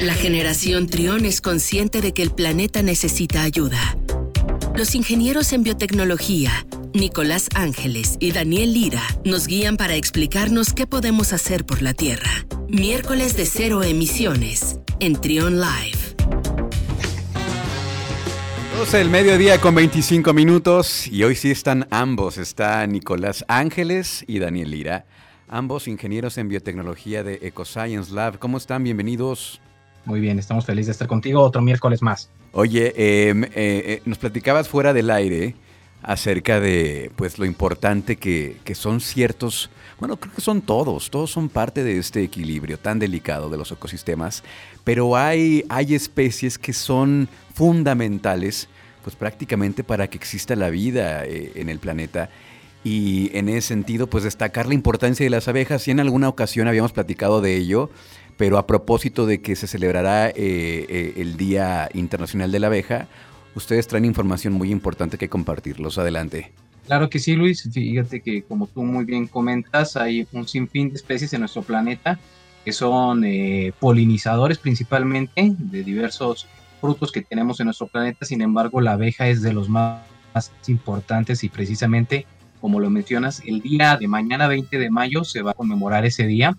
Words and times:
La 0.00 0.12
generación 0.12 0.88
Trión 0.88 1.24
es 1.24 1.40
consciente 1.40 2.02
de 2.02 2.12
que 2.12 2.22
el 2.22 2.30
planeta 2.30 2.82
necesita 2.82 3.42
ayuda. 3.42 3.96
Los 4.74 4.94
ingenieros 4.94 5.54
en 5.54 5.62
biotecnología, 5.62 6.66
Nicolás 6.92 7.48
Ángeles 7.54 8.18
y 8.20 8.32
Daniel 8.32 8.74
Lira, 8.74 9.02
nos 9.24 9.46
guían 9.46 9.78
para 9.78 9.94
explicarnos 9.94 10.74
qué 10.74 10.86
podemos 10.86 11.32
hacer 11.32 11.64
por 11.64 11.80
la 11.80 11.94
Tierra. 11.94 12.30
Miércoles 12.68 13.38
de 13.38 13.46
cero 13.46 13.82
emisiones 13.82 14.80
en 15.00 15.18
Trión 15.18 15.60
Live. 15.60 15.98
12 18.76 18.98
del 18.98 19.08
mediodía 19.08 19.58
con 19.62 19.74
25 19.74 20.34
minutos 20.34 21.06
y 21.06 21.24
hoy 21.24 21.34
sí 21.36 21.50
están 21.50 21.88
ambos. 21.90 22.36
Está 22.36 22.86
Nicolás 22.86 23.46
Ángeles 23.48 24.24
y 24.28 24.40
Daniel 24.40 24.72
Lira, 24.72 25.06
ambos 25.48 25.88
ingenieros 25.88 26.36
en 26.36 26.48
biotecnología 26.48 27.22
de 27.22 27.38
EcoScience 27.40 28.12
Lab. 28.12 28.38
¿Cómo 28.38 28.58
están? 28.58 28.84
Bienvenidos. 28.84 29.62
Muy 30.06 30.20
bien, 30.20 30.38
estamos 30.38 30.64
felices 30.64 30.86
de 30.86 30.92
estar 30.92 31.08
contigo 31.08 31.42
otro 31.42 31.60
miércoles 31.60 32.00
más. 32.00 32.30
Oye, 32.52 32.94
em, 33.28 33.44
eh, 33.44 33.50
eh, 33.54 34.02
nos 34.06 34.18
platicabas 34.18 34.68
fuera 34.68 34.92
del 34.94 35.10
aire 35.10 35.54
acerca 36.02 36.60
de 36.60 37.10
pues 37.16 37.38
lo 37.38 37.44
importante 37.44 38.16
que, 38.16 38.56
que 38.64 38.74
son 38.74 39.00
ciertos, 39.00 39.68
bueno, 39.98 40.16
creo 40.16 40.32
que 40.32 40.40
son 40.40 40.62
todos, 40.62 41.10
todos 41.10 41.30
son 41.30 41.48
parte 41.48 41.82
de 41.82 41.98
este 41.98 42.22
equilibrio 42.22 42.78
tan 42.78 42.98
delicado 42.98 43.50
de 43.50 43.58
los 43.58 43.72
ecosistemas, 43.72 44.44
pero 44.84 45.16
hay, 45.16 45.64
hay 45.68 45.94
especies 45.94 46.56
que 46.56 46.72
son 46.72 47.28
fundamentales 47.52 48.68
pues 49.06 49.14
prácticamente 49.14 49.84
para 49.84 50.08
que 50.08 50.18
exista 50.18 50.56
la 50.56 50.68
vida 50.68 51.24
eh, 51.24 51.52
en 51.54 51.68
el 51.68 51.78
planeta. 51.78 52.28
Y 52.82 53.30
en 53.36 53.48
ese 53.48 53.68
sentido, 53.68 54.08
pues 54.08 54.24
destacar 54.24 54.66
la 54.66 54.74
importancia 54.74 55.22
de 55.22 55.30
las 55.30 55.46
abejas. 55.46 55.86
Y 55.86 55.92
en 55.92 56.00
alguna 56.00 56.28
ocasión 56.28 56.66
habíamos 56.66 56.90
platicado 56.92 57.40
de 57.40 57.56
ello, 57.56 57.88
pero 58.36 58.58
a 58.58 58.66
propósito 58.66 59.26
de 59.26 59.40
que 59.40 59.56
se 59.56 59.66
celebrará 59.66 60.28
eh, 60.28 60.34
eh, 60.36 61.14
el 61.16 61.36
Día 61.36 61.88
Internacional 61.94 62.52
de 62.52 62.60
la 62.60 62.66
Abeja, 62.68 63.08
ustedes 63.54 63.86
traen 63.86 64.04
información 64.04 64.52
muy 64.52 64.70
importante 64.70 65.18
que 65.18 65.28
compartirlos. 65.28 65.98
Adelante. 65.98 66.52
Claro 66.86 67.10
que 67.10 67.18
sí, 67.18 67.34
Luis. 67.34 67.68
Fíjate 67.72 68.20
que 68.20 68.42
como 68.42 68.66
tú 68.66 68.82
muy 68.84 69.04
bien 69.04 69.26
comentas, 69.26 69.96
hay 69.96 70.26
un 70.32 70.46
sinfín 70.46 70.90
de 70.90 70.96
especies 70.96 71.32
en 71.32 71.40
nuestro 71.40 71.62
planeta 71.62 72.18
que 72.64 72.72
son 72.72 73.24
polinizadores 73.78 74.58
principalmente 74.58 75.52
de 75.56 75.84
diversos 75.84 76.48
frutos 76.80 77.12
que 77.12 77.22
tenemos 77.22 77.60
en 77.60 77.66
nuestro 77.66 77.86
planeta, 77.86 78.24
sin 78.24 78.42
embargo 78.42 78.80
la 78.80 78.92
abeja 78.92 79.28
es 79.28 79.42
de 79.42 79.52
los 79.52 79.68
más, 79.68 80.02
importantes 80.66 81.42
y 81.44 81.48
precisamente, 81.48 82.26
como 82.60 82.80
lo 82.80 82.90
mencionas, 82.90 83.42
el 83.44 83.60
día 83.60 83.96
de 83.96 84.08
mañana 84.08 84.48
20 84.48 84.78
de 84.78 84.90
mayo 84.90 85.24
se 85.24 85.42
va 85.42 85.52
a 85.52 85.54
conmemorar 85.54 86.04
ese 86.04 86.26
día. 86.26 86.56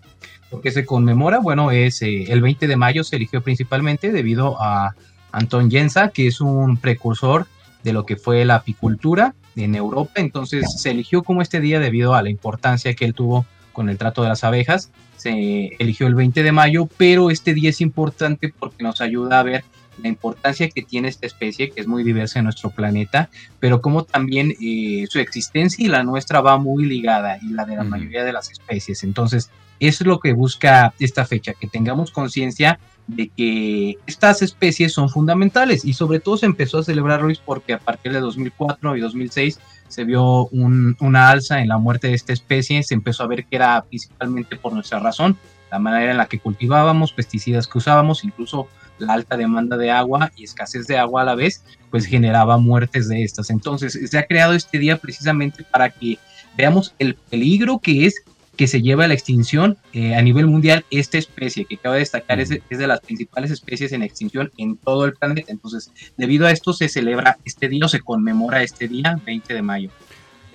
Lo 0.51 0.61
que 0.61 0.71
se 0.71 0.85
conmemora, 0.85 1.39
bueno, 1.39 1.71
es 1.71 2.01
eh, 2.01 2.31
el 2.31 2.41
20 2.41 2.67
de 2.67 2.75
mayo 2.77 3.03
se 3.03 3.17
eligió 3.17 3.41
principalmente 3.41 4.11
debido 4.11 4.61
a 4.61 4.95
Anton 5.31 5.69
Jensa, 5.69 6.09
que 6.09 6.27
es 6.27 6.41
un 6.41 6.77
precursor 6.77 7.47
de 7.83 7.93
lo 7.93 8.05
que 8.05 8.15
fue 8.15 8.43
la 8.45 8.55
apicultura 8.55 9.35
en 9.55 9.75
Europa, 9.75 10.13
entonces 10.17 10.79
se 10.79 10.91
eligió 10.91 11.23
como 11.23 11.41
este 11.41 11.59
día 11.59 11.79
debido 11.79 12.15
a 12.15 12.21
la 12.21 12.29
importancia 12.29 12.93
que 12.93 13.05
él 13.05 13.13
tuvo 13.13 13.45
con 13.73 13.89
el 13.89 13.97
trato 13.97 14.23
de 14.23 14.29
las 14.29 14.43
abejas. 14.43 14.91
Se 15.15 15.75
eligió 15.79 16.07
el 16.07 16.15
20 16.15 16.43
de 16.43 16.51
mayo, 16.51 16.87
pero 16.97 17.31
este 17.31 17.53
día 17.53 17.69
es 17.69 17.81
importante 17.81 18.53
porque 18.57 18.83
nos 18.83 19.01
ayuda 19.01 19.39
a 19.39 19.43
ver 19.43 19.63
la 20.01 20.09
importancia 20.09 20.69
que 20.69 20.81
tiene 20.81 21.07
esta 21.07 21.25
especie, 21.25 21.69
que 21.69 21.81
es 21.81 21.87
muy 21.87 22.03
diversa 22.03 22.39
en 22.39 22.45
nuestro 22.45 22.69
planeta, 22.69 23.29
pero 23.59 23.81
como 23.81 24.03
también 24.03 24.53
eh, 24.61 25.05
su 25.09 25.19
existencia 25.19 25.85
y 25.85 25.89
la 25.89 26.03
nuestra 26.03 26.41
va 26.41 26.57
muy 26.57 26.85
ligada, 26.85 27.39
y 27.41 27.49
la 27.49 27.65
de 27.65 27.75
la 27.75 27.83
mayoría 27.83 28.23
de 28.23 28.33
las 28.33 28.51
especies. 28.51 29.03
Entonces, 29.03 29.49
eso 29.79 30.03
es 30.03 30.07
lo 30.07 30.19
que 30.19 30.33
busca 30.33 30.93
esta 30.99 31.25
fecha, 31.25 31.53
que 31.53 31.67
tengamos 31.67 32.11
conciencia 32.11 32.79
de 33.07 33.29
que 33.29 33.97
estas 34.05 34.41
especies 34.41 34.91
son 34.91 35.09
fundamentales 35.09 35.85
y 35.85 35.93
sobre 35.93 36.19
todo 36.19 36.37
se 36.37 36.45
empezó 36.45 36.79
a 36.79 36.83
celebrar 36.83 37.21
Luis 37.21 37.39
porque 37.39 37.73
a 37.73 37.79
partir 37.79 38.11
de 38.11 38.19
2004 38.19 38.97
y 38.97 38.99
2006 38.99 39.59
se 39.87 40.03
vio 40.03 40.47
una 40.47 41.29
alza 41.29 41.61
en 41.61 41.69
la 41.69 41.77
muerte 41.77 42.09
de 42.09 42.15
esta 42.15 42.33
especie, 42.33 42.83
se 42.83 42.93
empezó 42.93 43.23
a 43.23 43.27
ver 43.27 43.45
que 43.45 43.55
era 43.55 43.81
principalmente 43.83 44.57
por 44.57 44.73
nuestra 44.73 44.99
razón, 44.99 45.37
la 45.71 45.79
manera 45.79 46.11
en 46.11 46.17
la 46.17 46.25
que 46.25 46.39
cultivábamos, 46.39 47.13
pesticidas 47.13 47.67
que 47.67 47.77
usábamos, 47.77 48.25
incluso 48.25 48.67
la 48.99 49.13
alta 49.13 49.37
demanda 49.37 49.77
de 49.77 49.91
agua 49.91 50.31
y 50.35 50.43
escasez 50.43 50.87
de 50.87 50.97
agua 50.97 51.21
a 51.21 51.25
la 51.25 51.35
vez, 51.35 51.63
pues 51.91 52.05
generaba 52.05 52.57
muertes 52.57 53.07
de 53.07 53.23
estas. 53.23 53.49
Entonces, 53.49 53.99
se 54.09 54.17
ha 54.17 54.25
creado 54.25 54.53
este 54.53 54.79
día 54.79 54.97
precisamente 54.97 55.63
para 55.63 55.89
que 55.89 56.17
veamos 56.57 56.93
el 56.99 57.15
peligro 57.15 57.79
que 57.79 58.05
es 58.05 58.23
que 58.57 58.67
se 58.67 58.81
lleva 58.81 59.05
a 59.05 59.07
la 59.07 59.13
extinción 59.13 59.77
eh, 59.93 60.15
a 60.15 60.21
nivel 60.21 60.47
mundial 60.47 60.83
esta 60.89 61.19
especie, 61.19 61.65
que 61.65 61.77
cabe 61.77 61.99
destacar 61.99 62.39
es, 62.39 62.49
es, 62.51 62.77
de 62.77 62.87
las 62.87 62.99
principales 63.01 63.51
especies 63.51 63.91
en 63.91 64.01
extinción 64.01 64.51
en 64.57 64.77
todo 64.77 65.05
el 65.05 65.13
planeta. 65.13 65.51
Entonces, 65.51 65.91
debido 66.17 66.47
a 66.47 66.51
esto 66.51 66.73
se 66.73 66.89
celebra 66.89 67.37
este 67.45 67.69
día 67.69 67.85
o 67.85 67.87
se 67.87 67.99
conmemora 67.99 68.63
este 68.63 68.87
día, 68.87 69.21
20 69.23 69.53
de 69.53 69.61
mayo. 69.61 69.91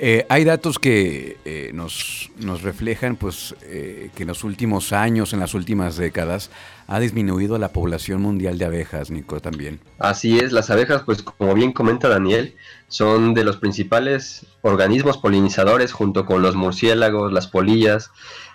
Eh, 0.05 0.27
hay 0.29 0.43
datos 0.43 0.81
que 0.81 1.37
eh, 1.45 1.71
nos, 1.73 2.33
nos, 2.37 2.63
reflejan 2.63 3.15
pues, 3.15 3.55
eh, 3.63 4.11
que 4.17 4.25
en 4.25 4.31
los 4.31 4.43
últimos 4.43 4.93
años, 4.93 5.33
en 5.33 5.39
las 5.39 5.55
últimas 5.55 5.97
décadas, 5.97 6.51
ha 6.89 6.99
disminuido 6.99 7.57
la 7.57 7.69
población 7.69 8.21
mundial 8.21 8.59
de 8.59 8.65
abejas, 8.65 9.13
Nico, 9.13 9.39
también. 9.39 9.79
Así 10.01 10.41
es, 10.41 10.51
las 10.51 10.71
abejas, 10.71 11.05
pues 11.05 11.23
como 11.23 11.55
bien 11.55 11.71
comenta 11.71 12.09
Daniel, 12.09 12.57
son 12.89 13.33
de 13.33 13.45
los 13.45 13.59
principales 13.59 14.45
organismos 14.63 15.19
polinizadores 15.19 15.93
junto 15.93 16.27
con 16.27 16.43
los 16.43 16.57
murciélagos, 16.57 17.33
las 17.33 17.47
polillas, 17.47 18.11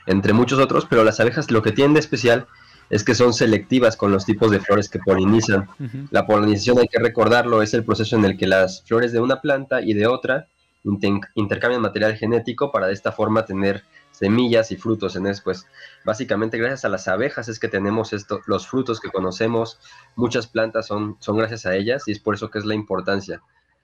entre 0.06 0.34
muchos 0.34 0.59
otros, 0.59 0.86
pero 0.90 1.06
las 1.06 1.22
abejas 1.22 1.50
lo 1.50 1.62
que 1.62 1.72
tienen 1.72 1.94
de 1.94 2.02
especial 2.02 2.46
es 2.90 3.06
que 3.06 3.16
son 3.16 3.34
selectivas 3.34 3.96
con 3.96 4.12
los 4.12 4.25
tipos 4.25 4.52
de 4.52 4.59
flores 4.59 4.90
que 4.90 5.00
polinizan. 5.00 5.69
La 6.12 6.28
polinización, 6.28 6.80
hay 6.80 6.90
que 6.90 7.00
recordarlo, 7.00 7.62
es 7.62 7.74
el 7.74 7.86
proceso 7.86 8.18
en 8.18 8.25
el 8.25 8.36
que 8.36 8.47
las 8.47 8.84
flores 8.84 9.13
de 9.13 9.22
una 9.22 9.40
planta 9.40 9.81
y 9.81 9.94
de 9.94 10.07
otra 10.07 10.50
intercambian 10.84 11.82
material 11.82 12.16
genético 12.16 12.72
para 12.72 12.88
de 12.88 12.94
esta 12.94 13.12
forma 13.12 13.46
tener 13.46 13.84
semillas 14.12 14.72
y 14.72 14.78
frutos. 14.78 15.16
En 15.16 15.28
eso, 15.28 15.42
pues 15.44 15.66
básicamente 16.06 16.58
gracias 16.58 16.86
a 16.86 16.90
las 16.90 17.08
abejas 17.08 17.50
es 17.50 17.60
que 17.60 17.68
tenemos 17.68 18.14
esto, 18.14 18.42
los 18.48 18.68
frutos 18.68 19.00
que 19.00 19.10
conocemos, 19.10 19.80
muchas 20.16 20.48
plantas 20.48 20.88
son, 20.88 21.18
son 21.20 21.38
gracias 21.38 21.66
a 21.66 21.76
ellas 21.76 22.04
y 22.08 22.12
es 22.12 22.20
por 22.20 22.36
eso 22.36 22.50
que 22.50 22.60
es 22.60 22.66
la 22.66 22.76
importancia. 22.76 23.42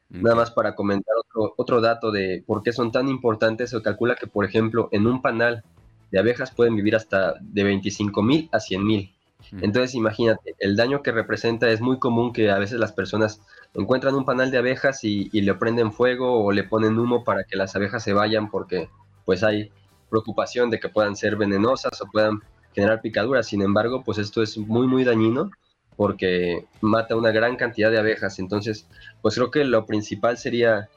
Nada 0.09 0.35
más 0.35 0.51
para 0.51 0.75
comentar 0.75 1.15
otro, 1.17 1.53
otro 1.57 1.81
dato 1.81 2.11
de 2.11 2.43
por 2.45 2.61
qué 2.61 2.71
son 2.71 2.91
tan 2.91 3.07
importantes, 3.07 3.71
se 3.71 3.81
calcula 3.81 4.15
que, 4.15 4.27
por 4.27 4.45
ejemplo, 4.45 4.89
en 4.91 5.07
un 5.07 5.21
panal 5.21 5.63
de 6.11 6.19
abejas 6.19 6.51
pueden 6.51 6.75
vivir 6.75 6.95
hasta 6.95 7.33
de 7.41 7.63
25 7.63 8.21
mil 8.21 8.49
a 8.51 8.59
100 8.59 8.85
mil. 8.85 9.15
Entonces, 9.51 9.95
imagínate, 9.95 10.55
el 10.59 10.75
daño 10.75 11.03
que 11.03 11.11
representa 11.11 11.69
es 11.69 11.81
muy 11.81 11.99
común 11.99 12.33
que 12.33 12.49
a 12.49 12.57
veces 12.57 12.79
las 12.79 12.91
personas 12.91 13.41
encuentran 13.73 14.15
un 14.15 14.25
panal 14.25 14.51
de 14.51 14.57
abejas 14.57 15.03
y, 15.03 15.29
le 15.29 15.53
prenden 15.55 15.91
fuego 15.91 16.43
o 16.43 16.51
le 16.51 16.63
ponen 16.63 16.97
humo 16.97 17.23
para 17.23 17.43
que 17.43 17.55
las 17.55 17.75
abejas 17.75 18.03
se 18.03 18.13
vayan 18.13 18.49
porque 18.49 18.89
pues 19.25 19.43
hay 19.43 19.71
preocupación 20.09 20.69
de 20.69 20.79
que 20.79 20.89
puedan 20.89 21.15
ser 21.15 21.35
venenosas 21.35 22.01
o 22.01 22.05
puedan 22.11 22.41
generar 22.73 23.01
picaduras. 23.01 23.47
Sin 23.47 23.61
embargo, 23.61 24.03
pues 24.03 24.17
esto 24.17 24.41
es 24.41 24.57
muy, 24.57 24.87
muy 24.87 25.03
dañino 25.03 25.51
porque 25.95 26.65
mata 26.81 27.15
una 27.15 27.31
gran 27.31 27.55
cantidad 27.55 27.91
de 27.91 27.99
abejas. 27.99 28.39
Entonces, 28.39 28.87
pues 29.21 29.35
creo 29.35 29.51
que 29.51 29.63
lo 29.63 29.85
principal 29.85 30.37
sería, 30.37 30.89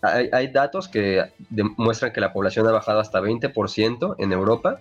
hay, 0.00 0.30
hay 0.32 0.48
datos 0.48 0.88
que 0.88 1.32
demuestran 1.50 2.12
que 2.12 2.20
la 2.20 2.32
población 2.32 2.66
ha 2.66 2.72
bajado 2.72 3.00
hasta 3.00 3.20
20% 3.20 4.16
en 4.18 4.32
Europa 4.32 4.80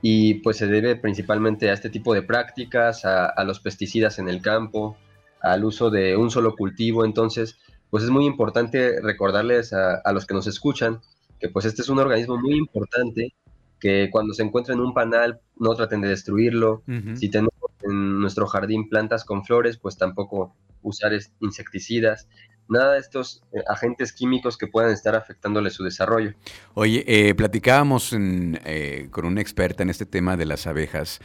y 0.00 0.34
pues 0.34 0.56
se 0.58 0.66
debe 0.66 0.96
principalmente 0.96 1.70
a 1.70 1.72
este 1.72 1.90
tipo 1.90 2.14
de 2.14 2.22
prácticas, 2.22 3.04
a, 3.04 3.42
los 3.44 3.60
pesticidas 3.60 4.18
en 4.18 4.28
el 4.28 4.40
campo, 4.40 4.96
al 5.40 5.64
uso 5.64 5.90
de 5.90 6.16
un 6.16 6.30
solo 6.30 6.54
cultivo. 6.54 7.04
Entonces, 7.04 7.58
pues 7.90 8.04
es 8.04 8.10
muy 8.10 8.24
importante 8.26 9.00
recordarles 9.00 9.72
a, 9.72 10.12
los 10.12 10.26
que 10.26 10.34
nos 10.34 10.46
escuchan 10.46 11.00
que 11.40 11.48
pues 11.48 11.64
este 11.66 11.82
es 11.82 11.88
un 11.88 12.00
organismo 12.00 12.36
muy 12.36 12.56
importante 12.56 13.32
que 13.78 14.08
cuando 14.10 14.34
se 14.34 14.42
encuentra 14.42 14.74
en 14.74 14.80
un 14.80 14.92
panal 14.92 15.40
no 15.56 15.74
traten 15.74 16.00
de 16.00 16.08
destruirlo. 16.08 16.82
Si 17.14 17.28
tenemos 17.28 17.52
en 17.82 18.20
nuestro 18.20 18.46
jardín 18.46 18.88
plantas 18.88 19.24
con 19.24 19.44
flores, 19.44 19.78
pues 19.78 19.96
tampoco 19.96 20.56
usar 20.82 21.12
insecticidas 21.40 22.28
nada 22.68 22.94
de 22.94 23.00
estos 23.00 23.42
eh, 23.52 23.62
agentes 23.66 24.12
químicos 24.12 24.56
que 24.56 24.66
puedan 24.66 24.92
estar 24.92 25.16
afectándole 25.16 25.70
su 25.70 25.84
desarrollo. 25.84 26.34
Oye, 26.74 27.04
eh, 27.06 27.34
platicábamos 27.34 28.14
eh, 28.14 29.08
con 29.10 29.24
una 29.24 29.40
experta 29.40 29.82
en 29.82 29.90
este 29.90 30.06
tema 30.06 30.36
de 30.36 30.46
las 30.46 30.66
abejas 30.66 31.20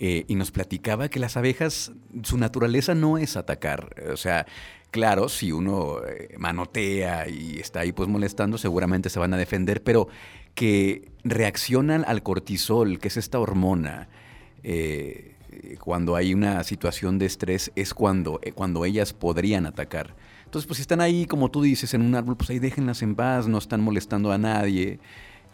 y 0.00 0.36
nos 0.36 0.52
platicaba 0.52 1.08
que 1.08 1.18
las 1.18 1.36
abejas, 1.36 1.90
su 2.22 2.38
naturaleza 2.38 2.94
no 2.94 3.18
es 3.18 3.36
atacar. 3.36 3.96
O 4.12 4.16
sea, 4.16 4.46
claro, 4.92 5.28
si 5.28 5.50
uno 5.50 5.96
manotea 6.36 7.28
y 7.28 7.58
está 7.58 7.80
ahí 7.80 7.90
pues 7.90 8.08
molestando, 8.08 8.58
seguramente 8.58 9.10
se 9.10 9.18
van 9.18 9.34
a 9.34 9.36
defender, 9.36 9.82
pero 9.82 10.06
que 10.54 11.10
reaccionan 11.24 12.04
al 12.06 12.22
cortisol, 12.22 13.00
que 13.00 13.08
es 13.08 13.16
esta 13.16 13.40
hormona. 13.40 14.08
Cuando 15.80 16.16
hay 16.16 16.34
una 16.34 16.62
situación 16.64 17.18
de 17.18 17.26
estrés 17.26 17.72
es 17.76 17.94
cuando, 17.94 18.40
cuando 18.54 18.84
ellas 18.84 19.12
podrían 19.12 19.66
atacar. 19.66 20.14
Entonces, 20.44 20.66
pues 20.66 20.78
si 20.78 20.82
están 20.82 21.00
ahí, 21.00 21.26
como 21.26 21.50
tú 21.50 21.62
dices, 21.62 21.92
en 21.94 22.02
un 22.02 22.14
árbol, 22.14 22.36
pues 22.36 22.50
ahí 22.50 22.58
déjenlas 22.58 23.02
en 23.02 23.14
paz, 23.14 23.46
no 23.48 23.58
están 23.58 23.80
molestando 23.80 24.32
a 24.32 24.38
nadie. 24.38 24.98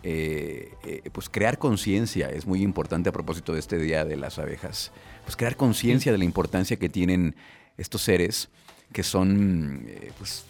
eh, 0.03 0.71
eh, 0.85 1.11
pues 1.13 1.29
crear 1.31 1.59
conciencia 1.59 2.29
es 2.29 2.47
muy 2.47 2.63
importante 2.63 3.09
a 3.09 3.13
propósito 3.13 3.55
de 3.55 3.61
este 3.61 3.79
Día 3.79 4.05
de 4.05 4.17
las 4.17 4.39
Abejas. 4.39 4.93
Pues 5.25 5.35
crear 5.35 5.57
conciencia 5.57 6.13
de 6.13 6.19
la 6.19 6.25
importancia 6.25 6.77
que 6.77 6.89
tienen 6.89 7.35
estos 7.79 8.03
seres 8.03 8.51
que 8.93 9.03
son 9.03 9.87
eh, 9.89 10.13
pues, 10.19 10.45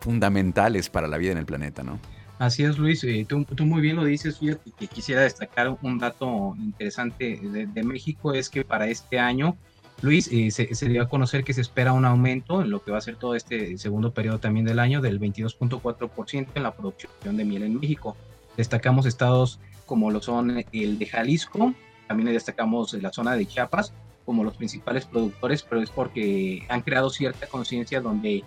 fundamentales 0.00 0.90
para 0.90 1.06
la 1.06 1.18
vida 1.18 1.32
en 1.32 1.38
el 1.38 1.46
planeta, 1.46 1.82
¿no? 1.82 2.00
Así 2.38 2.64
es, 2.64 2.78
Luis. 2.78 3.06
Tú, 3.28 3.44
tú, 3.44 3.64
muy 3.64 3.80
bien 3.80 3.96
lo 3.96 4.04
dices. 4.04 4.38
Fíjate 4.38 4.70
que 4.78 4.86
quisiera 4.86 5.22
destacar 5.22 5.76
un 5.80 5.98
dato 5.98 6.54
interesante 6.58 7.40
de, 7.42 7.66
de 7.66 7.82
México, 7.82 8.34
es 8.34 8.50
que 8.50 8.64
para 8.64 8.88
este 8.88 9.18
año 9.18 9.56
Luis, 10.02 10.26
se, 10.26 10.50
se, 10.74 10.88
dio 10.88 11.02
a 11.02 11.08
conocer 11.08 11.42
que 11.42 11.54
se 11.54 11.62
espera 11.62 11.92
un 11.94 12.04
aumento 12.04 12.60
en 12.60 12.70
lo 12.70 12.82
que 12.82 12.90
va 12.90 12.98
a 12.98 13.00
ser 13.00 13.16
todo 13.16 13.34
este 13.34 13.78
segundo 13.78 14.12
periodo 14.12 14.38
también 14.38 14.66
del 14.66 14.78
año 14.78 15.00
del 15.00 15.18
22.4% 15.18 16.48
en 16.54 16.62
la 16.62 16.74
producción 16.74 17.36
de 17.36 17.44
miel 17.44 17.62
en 17.62 17.80
México. 17.80 18.14
Destacamos 18.56 19.06
estados 19.06 19.58
como 19.86 20.10
lo 20.10 20.20
son 20.20 20.64
el 20.72 20.98
de 20.98 21.06
Jalisco, 21.06 21.72
también 22.08 22.32
destacamos 22.32 22.92
la 22.94 23.12
zona 23.12 23.36
de 23.36 23.46
Chiapas 23.46 23.94
como 24.26 24.44
los 24.44 24.56
principales 24.56 25.06
productores, 25.06 25.62
pero 25.62 25.80
es 25.80 25.90
porque 25.90 26.66
han 26.68 26.82
creado 26.82 27.08
cierta 27.08 27.46
conciencia 27.46 28.00
donde 28.00 28.44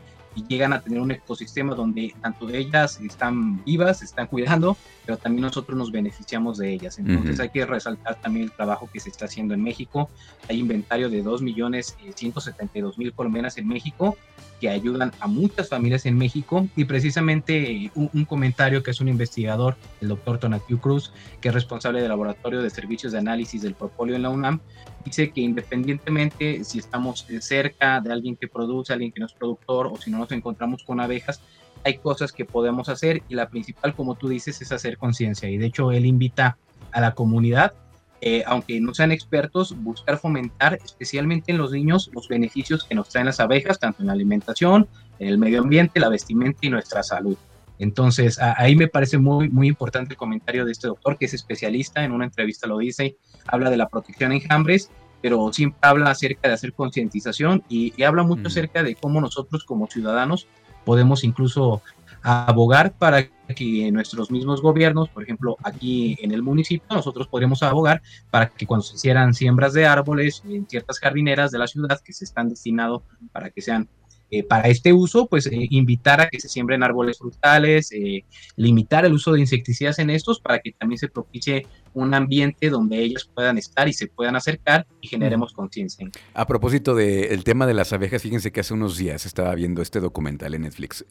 llegan 0.47 0.73
a 0.73 0.81
tener 0.81 0.99
un 0.99 1.11
ecosistema 1.11 1.75
donde 1.75 2.13
tanto 2.21 2.45
de 2.45 2.57
ellas 2.57 2.99
están 3.01 3.63
vivas, 3.63 4.01
están 4.01 4.27
cuidando, 4.27 4.77
pero 5.05 5.17
también 5.17 5.43
nosotros 5.43 5.77
nos 5.77 5.91
beneficiamos 5.91 6.57
de 6.57 6.73
ellas. 6.73 6.99
Entonces 6.99 7.39
hay 7.39 7.49
que 7.49 7.65
resaltar 7.65 8.15
también 8.21 8.45
el 8.45 8.51
trabajo 8.51 8.89
que 8.91 8.99
se 8.99 9.09
está 9.09 9.25
haciendo 9.25 9.53
en 9.53 9.63
México. 9.63 10.09
Hay 10.47 10.59
inventario 10.59 11.09
de 11.09 11.23
2.172.000 11.23 13.07
eh, 13.07 13.11
colmenas 13.11 13.57
en 13.57 13.67
México 13.67 14.17
que 14.59 14.69
ayudan 14.69 15.11
a 15.19 15.27
muchas 15.27 15.69
familias 15.69 16.05
en 16.05 16.17
México. 16.17 16.67
Y 16.75 16.85
precisamente 16.85 17.91
un, 17.95 18.25
comentario 18.25 18.83
que 18.83 18.91
es 18.91 19.01
un 19.01 19.07
investigador, 19.07 19.75
el 20.01 20.09
doctor 20.09 20.37
Tonatiu 20.37 20.79
Cruz, 20.79 21.11
que 21.41 21.49
es 21.49 21.53
responsable 21.53 22.01
del 22.01 22.09
Laboratorio 22.09 22.61
de 22.61 22.69
Servicios 22.69 23.11
de 23.11 23.19
Análisis 23.19 23.61
del 23.61 23.73
Propóleo 23.73 24.15
en 24.15 24.23
la 24.23 24.29
UNAM, 24.29 24.59
dice 25.03 25.31
que 25.31 25.41
independientemente 25.41 26.63
si 26.63 26.79
estamos 26.79 27.25
cerca 27.39 28.01
de 28.01 28.11
alguien 28.11 28.35
que 28.35 28.47
produce, 28.47 28.93
alguien 28.93 29.11
que 29.11 29.19
no 29.19 29.25
es 29.25 29.33
productor 29.33 29.87
o 29.87 29.97
si 29.97 30.11
no 30.11 30.19
nos 30.19 30.31
encontramos 30.31 30.83
con 30.83 30.99
abejas, 30.99 31.41
hay 31.83 31.97
cosas 31.97 32.31
que 32.31 32.45
podemos 32.45 32.89
hacer. 32.89 33.23
Y 33.29 33.35
la 33.35 33.49
principal, 33.49 33.95
como 33.95 34.15
tú 34.15 34.27
dices, 34.27 34.61
es 34.61 34.71
hacer 34.71 34.97
conciencia. 34.97 35.49
Y 35.49 35.57
de 35.57 35.67
hecho 35.67 35.91
él 35.91 36.05
invita 36.05 36.57
a 36.91 37.01
la 37.01 37.13
comunidad 37.13 37.73
eh, 38.21 38.43
aunque 38.45 38.79
no 38.81 38.93
sean 38.93 39.11
expertos, 39.11 39.75
buscar 39.81 40.17
fomentar 40.17 40.79
especialmente 40.83 41.51
en 41.51 41.57
los 41.57 41.71
niños 41.71 42.09
los 42.13 42.27
beneficios 42.27 42.83
que 42.83 42.95
nos 42.95 43.09
traen 43.09 43.27
las 43.27 43.39
abejas, 43.39 43.79
tanto 43.79 44.01
en 44.01 44.07
la 44.07 44.13
alimentación, 44.13 44.87
en 45.19 45.27
el 45.29 45.37
medio 45.37 45.61
ambiente, 45.61 45.99
la 45.99 46.09
vestimenta 46.09 46.59
y 46.61 46.69
nuestra 46.69 47.03
salud. 47.03 47.37
Entonces, 47.79 48.37
ahí 48.39 48.75
me 48.75 48.89
parece 48.89 49.17
muy, 49.17 49.47
muy 49.47 49.67
importante 49.67 50.13
el 50.13 50.17
comentario 50.17 50.65
de 50.65 50.73
este 50.73 50.87
doctor, 50.87 51.17
que 51.17 51.25
es 51.25 51.33
especialista, 51.33 52.03
en 52.03 52.11
una 52.11 52.25
entrevista 52.25 52.67
lo 52.67 52.77
dice, 52.77 53.15
habla 53.47 53.69
de 53.69 53.77
la 53.77 53.87
protección 53.87 54.33
en 54.33 54.41
enjambres, 54.41 54.91
pero 55.21 55.51
siempre 55.53 55.79
habla 55.81 56.11
acerca 56.11 56.49
de 56.49 56.53
hacer 56.53 56.73
concientización 56.73 57.63
y, 57.69 58.01
habla 58.03 58.23
mucho 58.23 58.47
acerca 58.47 58.83
de 58.83 58.95
cómo 58.95 59.21
nosotros 59.21 59.63
como 59.63 59.87
ciudadanos 59.87 60.47
podemos 60.85 61.23
incluso 61.23 61.81
abogar 62.21 62.93
para 62.97 63.27
que 63.55 63.91
nuestros 63.91 64.29
mismos 64.31 64.61
gobiernos, 64.61 65.09
por 65.09 65.23
ejemplo, 65.23 65.57
aquí 65.63 66.17
en 66.21 66.31
el 66.31 66.43
municipio, 66.43 66.87
nosotros 66.89 67.27
podríamos 67.27 67.63
abogar 67.63 68.01
para 68.29 68.49
que 68.49 68.65
cuando 68.65 68.83
se 68.83 68.95
hicieran 68.95 69.33
siembras 69.33 69.73
de 69.73 69.85
árboles 69.85 70.43
en 70.47 70.67
ciertas 70.67 70.99
jardineras 70.99 71.51
de 71.51 71.59
la 71.59 71.67
ciudad 71.67 71.99
que 72.03 72.13
se 72.13 72.25
están 72.25 72.49
destinados 72.49 73.01
para 73.31 73.49
que 73.49 73.61
sean 73.61 73.89
eh, 74.31 74.43
para 74.43 74.67
este 74.67 74.93
uso, 74.93 75.25
pues 75.25 75.47
eh, 75.47 75.67
invitar 75.71 76.21
a 76.21 76.29
que 76.29 76.39
se 76.39 76.47
siembren 76.47 76.83
árboles 76.83 77.17
frutales, 77.17 77.91
eh, 77.91 78.25
limitar 78.55 79.03
el 79.03 79.13
uso 79.13 79.31
de 79.31 79.39
insecticidas 79.39 79.97
en 79.97 80.11
estos 80.11 80.39
para 80.39 80.59
que 80.59 80.71
también 80.71 80.99
se 80.99 81.07
propicie 81.07 81.65
un 81.93 82.13
ambiente 82.13 82.69
donde 82.69 83.01
ellos 83.01 83.29
puedan 83.33 83.57
estar 83.57 83.87
y 83.87 83.93
se 83.93 84.07
puedan 84.07 84.35
acercar 84.35 84.87
y 85.01 85.07
generemos 85.07 85.53
conciencia. 85.53 86.09
A 86.33 86.47
propósito 86.47 86.95
del 86.95 87.43
tema 87.43 87.67
de 87.67 87.73
las 87.73 87.93
abejas, 87.93 88.21
fíjense 88.21 88.51
que 88.51 88.59
hace 88.59 88.73
unos 88.73 88.97
días 88.97 89.25
estaba 89.25 89.53
viendo 89.55 89.81
este 89.81 89.99
documental 89.99 90.53
en 90.53 90.63
Netflix, 90.63 91.05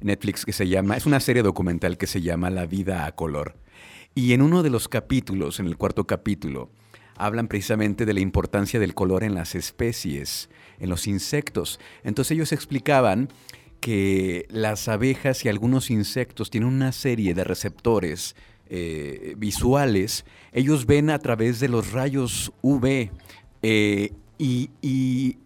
Netflix 0.00 0.44
que 0.44 0.52
se 0.52 0.68
llama, 0.68 0.96
es 0.96 1.06
una 1.06 1.20
serie 1.20 1.42
documental 1.42 1.96
que 1.96 2.06
se 2.06 2.20
llama 2.20 2.50
La 2.50 2.66
vida 2.66 3.06
a 3.06 3.12
color. 3.12 3.56
Y 4.14 4.32
en 4.34 4.42
uno 4.42 4.62
de 4.62 4.70
los 4.70 4.88
capítulos, 4.88 5.58
en 5.58 5.66
el 5.66 5.76
cuarto 5.76 6.06
capítulo, 6.06 6.70
hablan 7.16 7.48
precisamente 7.48 8.04
de 8.04 8.14
la 8.14 8.20
importancia 8.20 8.80
del 8.80 8.94
color 8.94 9.24
en 9.24 9.34
las 9.34 9.54
especies, 9.54 10.50
en 10.78 10.90
los 10.90 11.06
insectos. 11.06 11.80
Entonces 12.02 12.32
ellos 12.32 12.52
explicaban 12.52 13.28
que 13.80 14.46
las 14.48 14.88
abejas 14.88 15.44
y 15.44 15.48
algunos 15.48 15.90
insectos 15.90 16.50
tienen 16.50 16.68
una 16.68 16.92
serie 16.92 17.34
de 17.34 17.44
receptores 17.44 18.36
eh, 18.74 19.34
visuales, 19.36 20.24
ellos 20.50 20.86
ven 20.86 21.10
a 21.10 21.18
través 21.18 21.60
de 21.60 21.68
los 21.68 21.92
rayos 21.92 22.54
UV 22.62 23.10
eh, 23.60 24.12
y 24.38 25.36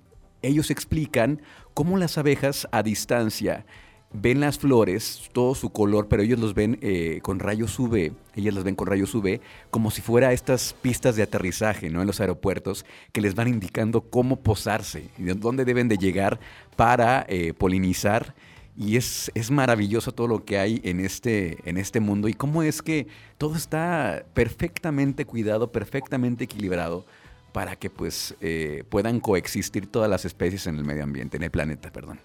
ellos 0.43 0.71
explican 0.71 1.43
cómo 1.75 1.99
las 1.99 2.19
abejas 2.19 2.69
a 2.71 2.85
distancia 2.85 3.67
ven 4.13 4.39
las 4.39 4.61
flores, 4.61 5.29
todo 5.33 5.57
su 5.57 5.71
color, 5.71 6.07
pero 6.07 6.23
ellos 6.23 6.39
los 6.39 6.55
ven 6.55 6.79
eh, 6.83 7.19
con 7.21 7.41
rayos 7.41 7.77
UV, 7.81 8.13
ellas 8.37 8.55
las 8.55 8.63
ven 8.63 8.77
con 8.77 8.87
rayos 8.87 9.13
UV, 9.13 9.41
como 9.71 9.91
si 9.91 10.03
fuera 10.03 10.33
estas 10.33 10.73
pistas 10.75 11.17
de 11.17 11.25
aterrizaje 11.25 11.91
¿no? 11.91 12.03
en 12.03 12.07
los 12.07 12.21
aeropuertos 12.21 12.87
que 13.11 13.21
les 13.21 13.35
van 13.35 13.49
indicando 13.49 14.03
cómo 14.03 14.37
posarse 14.37 15.11
y 15.19 15.25
dónde 15.25 15.65
deben 15.65 15.89
de 15.89 15.99
llegar 15.99 16.39
para 16.77 17.27
polinizar. 17.59 18.37
Y 18.79 18.97
es, 18.97 19.31
es, 19.35 19.51
maravilloso 19.51 20.13
todo 20.13 20.29
lo 20.29 20.45
que 20.45 20.59
hay 20.59 20.83
en 20.85 21.01
este, 21.01 21.59
en 21.65 21.79
este 21.79 22.01
mundo 22.01 22.29
y 22.29 22.35
cómo 22.35 22.63
es 22.63 22.83
que 22.83 23.07
todo 23.39 23.57
está 23.57 24.25
perfectamente 24.35 25.25
cuidado, 25.25 25.73
perfectamente 25.73 26.45
equilibrado 26.45 27.07
para 27.53 27.77
que 27.77 27.89
pues, 27.89 28.35
eh, 28.43 28.85
puedan 28.91 29.19
coexistir 29.21 29.91
todas 29.91 30.11
las 30.11 30.27
especies 30.27 30.67
en 30.67 30.77
el 30.77 30.85
medio 30.85 31.05
ambiente, 31.05 31.39
en 31.39 31.45
el 31.45 31.51
planeta, 31.51 31.91
perdón. 31.91 32.19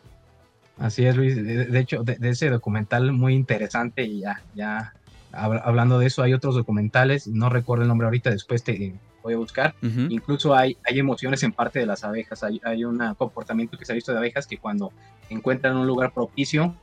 Así 0.77 1.05
es, 1.05 1.15
Luis. 1.15 1.35
De, 1.35 1.79
hecho, 1.79 2.03
de, 2.03 2.17
ese 2.29 2.49
documental 2.49 3.13
muy 3.13 3.33
interesante 3.33 4.03
y 4.03 4.19
ya, 4.19 4.41
ya 4.55 4.93
hablando 5.31 5.99
de 5.99 6.07
eso, 6.07 6.21
hay 6.21 6.33
otros 6.33 6.55
documentales, 6.55 7.27
no 7.27 7.49
recuerdo 7.49 7.83
el 7.83 7.87
nombre 7.87 8.05
ahorita, 8.05 8.29
después 8.29 8.63
te 8.63 8.93
voy 9.21 9.33
a 9.33 9.37
buscar. 9.37 9.75
Incluso 10.09 10.55
hay, 10.55 10.77
hay 10.85 10.99
emociones 10.99 11.43
en 11.43 11.51
parte 11.51 11.79
de 11.79 11.85
las 11.85 12.03
abejas. 12.03 12.43
Hay, 12.43 12.61
hay 12.63 12.83
un 12.83 12.99
comportamiento 13.15 13.77
que 13.77 13.85
se 13.85 13.91
ha 13.91 13.95
visto 13.95 14.11
de 14.11 14.17
abejas 14.17 14.47
que 14.47 14.57
cuando 14.57 14.91
encuentran 15.29 15.77
un 15.77 15.87
lugar 15.87 16.13
propicio 16.13 16.75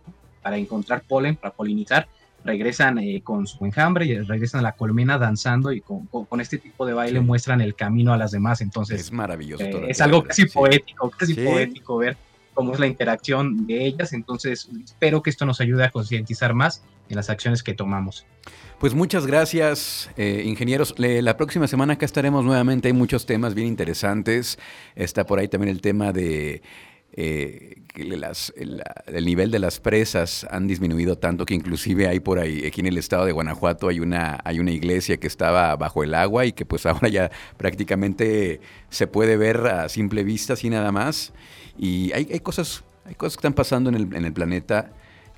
para 0.43 0.57
encontrar 0.57 1.03
polen, 1.03 1.37
para 1.37 1.55
polinizar, 1.55 2.09
regresan 2.45 2.99
eh, 2.99 3.21
con 3.23 3.47
su 3.47 3.65
enjambre 3.65 4.07
y 4.07 4.19
regresan 4.21 4.61
a 4.61 4.63
la 4.63 4.73
colmena 4.73 5.19
danzando 5.19 5.73
y 5.73 5.81
con, 5.81 6.07
con, 6.07 6.41
este 6.41 6.59
tipo 6.59 6.87
de 6.87 6.93
baile 6.93 7.21
muestran 7.21 7.61
el 7.61 7.75
camino 7.75 8.13
a 8.13 8.17
las 8.17 8.31
demás. 8.31 8.61
Entonces, 8.61 9.01
es 9.01 9.13
maravilloso. 9.13 9.65
Eh, 9.65 9.87
es 9.89 10.01
algo 10.01 10.23
casi 10.25 10.47
poético, 10.47 11.11
casi 11.11 11.35
poético 11.35 11.99
ver 11.99 12.17
cómo 12.55 12.73
es 12.73 12.81
la 12.81 12.87
interacción 12.87 13.67
de 13.67 13.87
ellas. 13.87 14.13
Entonces, 14.13 14.69
espero 14.85 15.23
que 15.23 15.31
esto 15.31 15.47
nos 15.47 15.61
ayude 15.61 15.85
a 15.85 15.91
concientizar 15.91 16.55
más 16.55 16.83
en 17.09 17.17
las 17.17 17.31
acciones 17.31 17.63
que 17.63 17.75
tomamos. 17.75 18.27
Pues 18.79 18.95
muchas 18.95 19.27
gracias, 19.27 20.09
eh, 20.17 20.45
ingenieros. 20.47 20.95
la 20.99 21.37
próxima 21.37 21.67
semana 21.67 21.95
acá 21.95 22.07
estaremos 22.07 22.45
nuevamente. 22.45 22.87
Hay 22.87 22.95
muchos 22.95 23.27
temas 23.27 23.53
bien 23.55 23.67
interesantes. 23.67 24.57
Está 24.95 25.27
por 25.27 25.41
ahí 25.41 25.49
también 25.49 25.75
el 25.75 25.81
tema 25.81 26.13
de 26.13 26.63
eh, 27.13 27.83
las, 27.97 28.53
el, 28.57 29.25
nivel 29.25 29.51
de 29.51 29.59
las 29.59 29.81
presas 29.81 30.47
han 30.49 30.69
disminuido 30.69 31.19
tanto 31.19 31.45
que 31.45 31.55
inclusive 31.55 32.07
hay 32.07 32.21
por 32.21 32.39
ahí, 32.39 32.65
aquí 32.67 32.81
en 32.81 32.87
el 32.87 32.99
estado 32.99 33.25
de 33.25 33.33
Guanajuato 33.33 33.89
hay 33.89 33.99
una, 33.99 34.39
hay 34.45 34.61
una 34.61 34.71
iglesia 34.71 35.17
que 35.17 35.27
estaba 35.27 35.75
bajo 35.75 36.05
el 36.05 36.15
agua 36.15 36.47
y 36.47 36.53
que 36.53 36.65
pues 36.65 36.87
ahora 36.87 37.09
ya 37.09 37.33
prácticamente 37.57 38.61
se 38.91 39.09
puede 39.09 39.37
ver 39.37 39.57
a 39.67 39.89
simple 39.89 40.23
vista, 40.23 40.53
así 40.53 40.71
nada 40.71 40.93
más. 40.93 41.33
Y 41.77 42.13
hay, 42.13 42.27
cosas, 42.39 42.85
hay 43.05 43.17
cosas 43.17 43.39
que 43.39 43.41
están 43.41 43.55
pasando 43.55 43.91
en 43.91 43.97
el, 43.97 44.15
en 44.15 44.25
el 44.25 44.33
planeta 44.33 44.93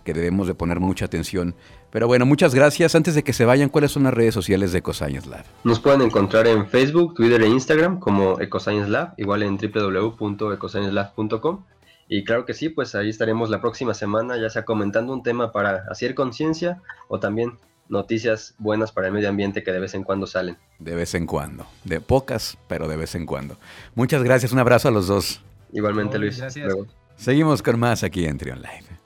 que 0.05 0.15
debemos 0.15 0.47
de 0.47 0.55
poner 0.55 0.81
mucha 0.81 1.05
atención. 1.05 1.55
Pero 1.91 2.07
bueno, 2.07 2.27
muchas 2.27 2.55
gracias. 2.55 2.95
Antes 2.95 3.15
de 3.15 3.23
que 3.23 3.33
se 3.33 3.45
vayan, 3.45 3.69
¿cuáles 3.69 3.93
son 3.93 4.05
las 4.05 4.15
redes 4.15 4.35
sociales 4.35 4.73
de 4.73 4.79
EcoScience 4.79 5.29
Lab? 5.29 5.45
Nos 5.65 5.81
pueden 5.81 6.03
encontrar 6.03 6.47
en 6.47 6.67
Facebook, 6.67 7.15
Twitter 7.15 7.43
e 7.43 7.49
Instagram 7.49 7.99
como 7.99 8.41
EcoScience 8.41 8.89
Lab, 8.89 9.15
igual 9.17 9.43
en 9.43 9.59
www.ecosciencelab.com. 9.59 11.65
Y 12.09 12.25
claro 12.25 12.45
que 12.45 12.55
sí, 12.55 12.69
pues 12.69 12.95
ahí 12.95 13.09
estaremos 13.09 13.51
la 13.51 13.61
próxima 13.61 13.95
semana, 13.95 14.37
ya 14.37 14.51
sea 14.51 14.65
comentando 14.65 15.13
un 15.13 15.23
tema 15.23 15.53
para 15.53 15.85
hacer 15.89 16.15
conciencia 16.15 16.81
o 17.09 17.21
también 17.21 17.53
noticias 17.89 18.55
buenas 18.59 18.93
para 18.93 19.09
el 19.09 19.13
medio 19.13 19.29
ambiente 19.29 19.63
que 19.63 19.73
de 19.73 19.81
vez 19.81 19.95
en 19.95 20.05
cuando 20.05 20.27
salen. 20.27 20.57
De 20.79 20.95
vez 20.95 21.15
en 21.15 21.27
cuando, 21.27 21.67
de 21.85 22.01
pocas, 22.01 22.57
pero 22.69 22.89
de 22.89 22.97
vez 22.97 23.15
en 23.15 23.27
cuando. 23.27 23.59
Muchas 23.95 24.23
gracias, 24.23 24.53
un 24.53 24.59
abrazo 24.59 24.89
a 24.89 24.91
los 24.91 25.07
dos. 25.07 25.43
Igualmente, 25.73 26.19
Luis. 26.19 26.39
Gracias. 26.39 26.73
Seguimos 27.17 27.63
con 27.63 27.79
más 27.79 28.03
aquí 28.03 28.25
en 28.25 28.39
Trion 28.39 28.63
Live. 28.63 29.00